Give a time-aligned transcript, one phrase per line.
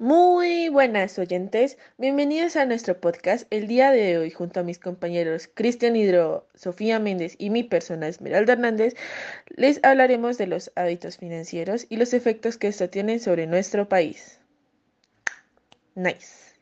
[0.00, 3.46] Muy buenas oyentes, bienvenidos a nuestro podcast.
[3.50, 8.08] El día de hoy, junto a mis compañeros Cristian Hidro, Sofía Méndez y mi persona
[8.08, 8.94] Esmeralda Hernández,
[9.54, 14.40] les hablaremos de los hábitos financieros y los efectos que esto tiene sobre nuestro país.
[15.94, 16.58] Nice.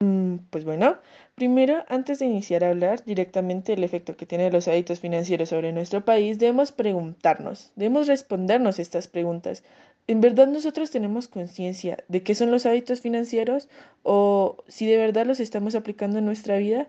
[0.00, 0.98] Mm, pues bueno,
[1.34, 5.72] primero, antes de iniciar a hablar directamente del efecto que tienen los hábitos financieros sobre
[5.74, 9.62] nuestro país, debemos preguntarnos, debemos respondernos estas preguntas.
[10.06, 13.68] ¿En verdad nosotros tenemos conciencia de qué son los hábitos financieros
[14.02, 16.88] o si de verdad los estamos aplicando en nuestra vida?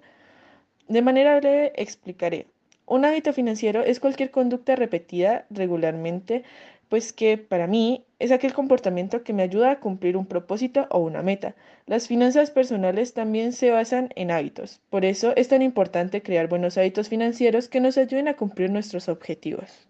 [0.90, 2.48] De manera breve explicaré.
[2.86, 6.44] Un hábito financiero es cualquier conducta repetida regularmente,
[6.90, 11.00] pues que para mí es aquel comportamiento que me ayuda a cumplir un propósito o
[11.00, 11.56] una meta.
[11.86, 14.82] Las finanzas personales también se basan en hábitos.
[14.90, 19.08] Por eso es tan importante crear buenos hábitos financieros que nos ayuden a cumplir nuestros
[19.08, 19.88] objetivos.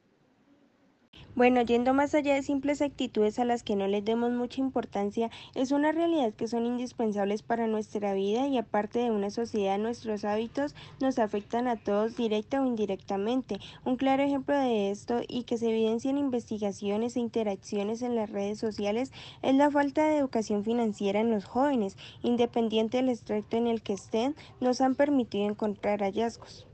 [1.36, 5.30] Bueno, yendo más allá de simples actitudes a las que no les demos mucha importancia,
[5.54, 10.24] es una realidad que son indispensables para nuestra vida y aparte de una sociedad, nuestros
[10.24, 13.60] hábitos nos afectan a todos directa o indirectamente.
[13.84, 18.30] Un claro ejemplo de esto y que se evidencia en investigaciones e interacciones en las
[18.30, 19.12] redes sociales
[19.42, 23.92] es la falta de educación financiera en los jóvenes, independiente del extracto en el que
[23.92, 26.66] estén, nos han permitido encontrar hallazgos.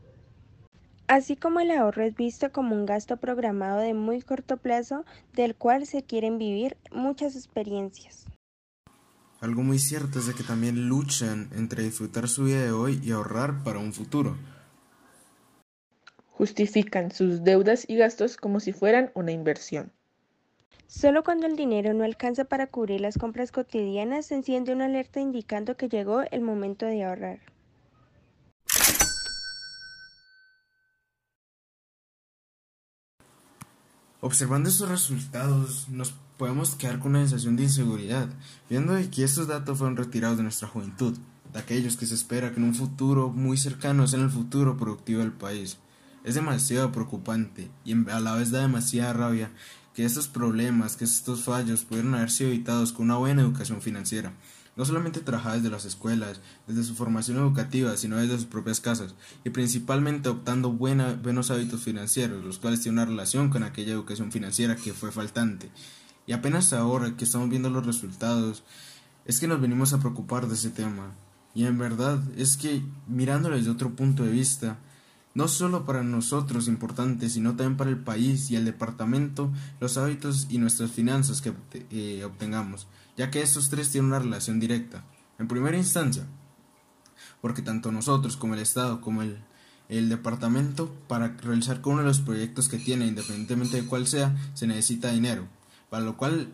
[1.12, 5.56] Así como el ahorro es visto como un gasto programado de muy corto plazo del
[5.56, 8.28] cual se quieren vivir muchas experiencias.
[9.42, 13.12] Algo muy cierto es de que también luchan entre disfrutar su vida de hoy y
[13.12, 14.38] ahorrar para un futuro.
[16.30, 19.92] Justifican sus deudas y gastos como si fueran una inversión.
[20.88, 25.20] Solo cuando el dinero no alcanza para cubrir las compras cotidianas se enciende una alerta
[25.20, 27.51] indicando que llegó el momento de ahorrar.
[34.24, 38.30] Observando estos resultados, nos podemos quedar con una sensación de inseguridad,
[38.70, 41.18] viendo que estos datos fueron retirados de nuestra juventud,
[41.52, 45.22] de aquellos que se espera que en un futuro muy cercano sea el futuro productivo
[45.22, 45.80] del país.
[46.24, 49.52] Es demasiado preocupante y a la vez da demasiada rabia
[49.96, 54.34] que estos problemas, que estos fallos pudieron haber sido evitados con una buena educación financiera
[54.76, 59.16] no solamente trabajar desde las escuelas, desde su formación educativa, sino desde sus propias casas,
[59.44, 64.76] y principalmente optando buenos hábitos financieros, los cuales tienen una relación con aquella educación financiera
[64.76, 65.70] que fue faltante.
[66.26, 68.64] Y apenas ahora que estamos viendo los resultados,
[69.26, 71.12] es que nos venimos a preocupar de ese tema.
[71.54, 74.80] Y en verdad es que mirándolo desde otro punto de vista,
[75.34, 80.48] no solo para nosotros importante, sino también para el país y el departamento, los hábitos
[80.50, 81.54] y nuestras finanzas que
[81.92, 82.88] eh, obtengamos,
[83.18, 85.06] ya que estos tres tienen una relación directa.
[85.40, 86.26] En primera instancia,
[87.42, 89.44] porque tanto nosotros como el Estado como el,
[89.90, 94.36] el departamento, para realizar con uno de los proyectos que tiene, independientemente de cuál sea,
[94.54, 95.48] se necesita dinero,
[95.90, 96.54] para lo cual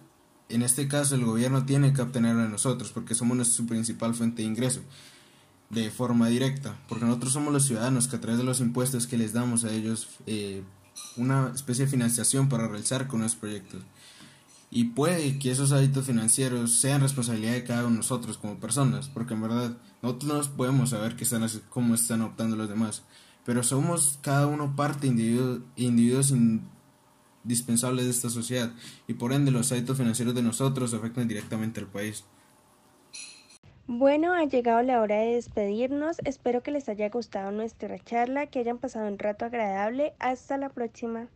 [0.49, 4.43] en este caso el gobierno tiene que obtenerlo de nosotros, porque somos su principal fuente
[4.43, 4.81] de ingreso
[5.69, 9.17] de forma directa, porque nosotros somos los ciudadanos que a través de los impuestos que
[9.17, 10.63] les damos a ellos eh,
[11.17, 13.83] una especie de financiación para realizar con los proyectos.
[14.69, 19.09] Y puede que esos hábitos financieros sean responsabilidad de cada uno de nosotros como personas,
[19.09, 23.03] porque en verdad nosotros no podemos saber qué están, cómo están optando los demás,
[23.45, 26.33] pero somos cada uno parte, individuo, individuos
[27.43, 28.73] indispensables de esta sociedad,
[29.07, 32.25] y por ende los hábitos financieros de nosotros afectan directamente al país.
[33.89, 36.19] Bueno, ha llegado la hora de despedirnos.
[36.25, 40.13] Espero que les haya gustado nuestra charla, que hayan pasado un rato agradable.
[40.19, 41.29] Hasta la próxima.